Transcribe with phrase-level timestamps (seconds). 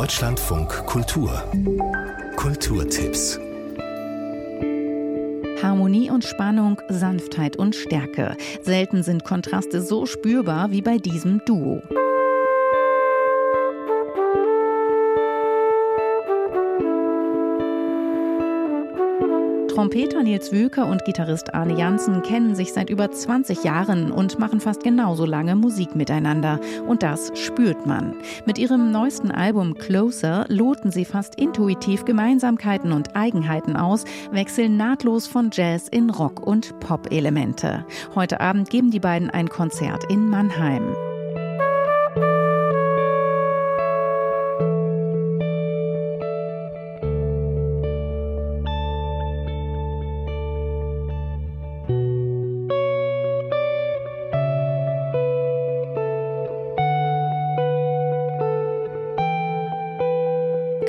[0.00, 1.30] Deutschlandfunk Kultur
[2.36, 3.38] Kulturtipps
[5.62, 8.34] Harmonie und Spannung, Sanftheit und Stärke.
[8.62, 11.82] Selten sind Kontraste so spürbar wie bei diesem Duo.
[19.70, 24.58] Trompeter Nils Wülker und Gitarrist Arne Janssen kennen sich seit über 20 Jahren und machen
[24.58, 26.58] fast genauso lange Musik miteinander.
[26.88, 28.16] Und das spürt man.
[28.46, 35.28] Mit ihrem neuesten Album Closer loten sie fast intuitiv Gemeinsamkeiten und Eigenheiten aus, wechseln nahtlos
[35.28, 37.84] von Jazz in Rock- und Pop-Elemente.
[38.16, 40.96] Heute Abend geben die beiden ein Konzert in Mannheim.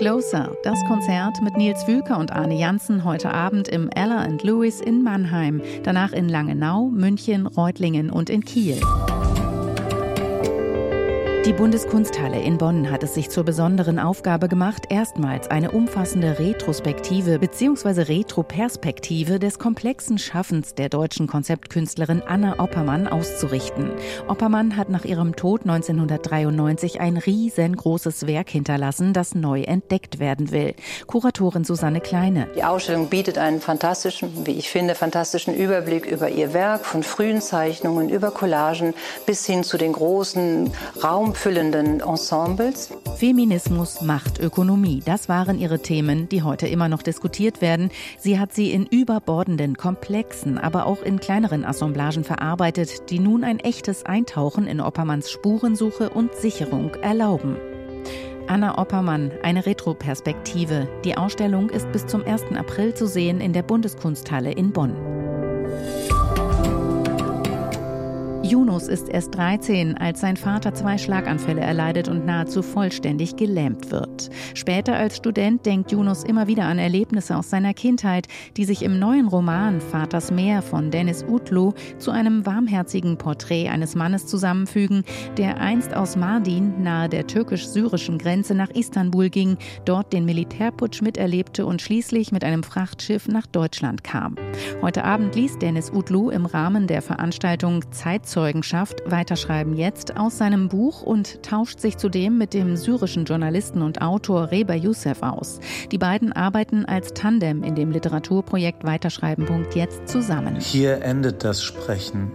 [0.00, 5.02] Closer, das Konzert mit Nils Wülker und Arne Janssen heute Abend im Ella Lewis in
[5.02, 8.80] Mannheim, danach in Langenau, München, Reutlingen und in Kiel.
[11.46, 17.38] Die Bundeskunsthalle in Bonn hat es sich zur besonderen Aufgabe gemacht, erstmals eine umfassende Retrospektive
[17.38, 18.02] bzw.
[18.02, 23.90] Retroperspektive des komplexen Schaffens der deutschen Konzeptkünstlerin Anna Oppermann auszurichten.
[24.28, 30.74] Oppermann hat nach ihrem Tod 1993 ein riesengroßes Werk hinterlassen, das neu entdeckt werden will.
[31.06, 32.48] Kuratorin Susanne Kleine.
[32.54, 37.40] Die Ausstellung bietet einen fantastischen, wie ich finde, fantastischen Überblick über ihr Werk, von frühen
[37.40, 38.92] Zeichnungen über Collagen
[39.24, 40.70] bis hin zu den großen
[41.02, 42.90] Raum raumfüllenden Ensembles.
[43.16, 47.90] Feminismus, Macht, Ökonomie, das waren ihre Themen, die heute immer noch diskutiert werden.
[48.18, 53.60] Sie hat sie in überbordenden, komplexen, aber auch in kleineren Assemblagen verarbeitet, die nun ein
[53.60, 57.56] echtes Eintauchen in Oppermanns Spurensuche und Sicherung erlauben.
[58.48, 60.88] Anna Oppermann, eine Retroperspektive.
[61.04, 62.56] Die Ausstellung ist bis zum 1.
[62.56, 65.09] April zu sehen in der Bundeskunsthalle in Bonn.
[68.50, 74.28] Yunus ist erst 13, als sein Vater zwei Schlaganfälle erleidet und nahezu vollständig gelähmt wird.
[74.54, 78.98] Später als Student denkt Yunus immer wieder an Erlebnisse aus seiner Kindheit, die sich im
[78.98, 85.04] neuen Roman Vaters Meer von Dennis Utlu zu einem warmherzigen Porträt eines Mannes zusammenfügen,
[85.36, 91.66] der einst aus Mardin nahe der türkisch-syrischen Grenze nach Istanbul ging, dort den Militärputsch miterlebte
[91.66, 94.34] und schließlich mit einem Frachtschiff nach Deutschland kam.
[94.82, 100.68] Heute Abend liest Dennis Utlu im Rahmen der Veranstaltung Zeitzeugen Zeugenschaft Weiterschreiben jetzt aus seinem
[100.68, 105.60] Buch und tauscht sich zudem mit dem syrischen Journalisten und Autor Reba Youssef aus.
[105.92, 109.66] Die beiden arbeiten als Tandem in dem Literaturprojekt Weiterschreiben.
[109.74, 110.58] Jetzt zusammen.
[110.58, 112.30] Hier endet das Sprechen.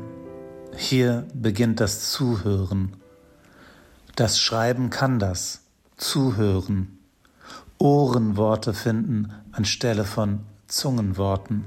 [0.78, 2.94] Hier beginnt das Zuhören.
[4.16, 5.64] Das Schreiben kann das.
[5.98, 7.00] Zuhören.
[7.80, 11.66] Ohrenworte finden anstelle von Zungenworten.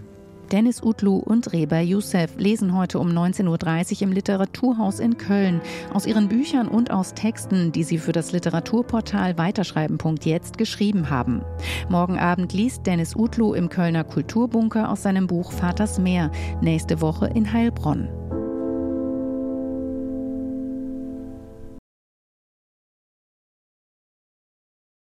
[0.51, 5.61] Dennis Utlu und Reba Youssef lesen heute um 19.30 Uhr im Literaturhaus in Köln
[5.93, 11.43] aus ihren Büchern und aus Texten, die sie für das Literaturportal Weiterschreiben.jetzt geschrieben haben.
[11.89, 16.31] Morgen Abend liest Dennis Utlu im Kölner Kulturbunker aus seinem Buch Vaters Meer,
[16.63, 18.09] nächste Woche in Heilbronn.